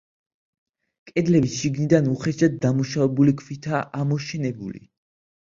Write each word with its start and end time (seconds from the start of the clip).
კედლები 1.11 1.51
შიგნიდან 1.55 2.07
უხეშად 2.13 2.57
დამუშავებული 2.65 3.35
ქვითაა 3.43 3.85
ამოშენებული. 4.01 4.85